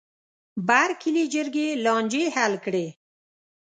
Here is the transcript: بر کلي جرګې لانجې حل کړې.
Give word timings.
بر 0.67 0.89
کلي 1.01 1.23
جرګې 1.33 1.67
لانجې 1.83 2.23
حل 2.35 2.53
کړې. 2.65 2.87